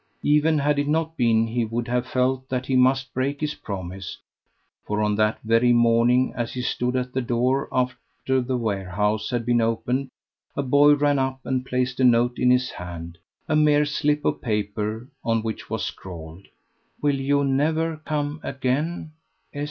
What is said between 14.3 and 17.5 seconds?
paper, on which was scrawled _"Will you